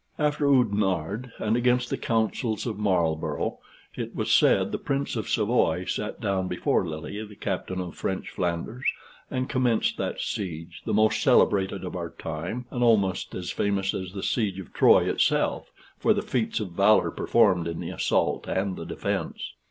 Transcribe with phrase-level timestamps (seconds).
[0.17, 3.59] After Oudenarde, and against the counsels of Marlborough,
[3.93, 8.31] it was said, the Prince of Savoy sat down before Lille, the capital of French
[8.31, 8.85] Flanders,
[9.29, 14.13] and commenced that siege, the most celebrated of our time, and almost as famous as
[14.13, 15.69] the siege of Troy itself,
[15.99, 19.53] for the feats of valor performed in the assault and the defence.